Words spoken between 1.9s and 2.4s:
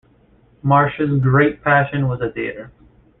was the